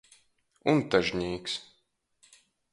[0.73, 1.61] Untažnīks.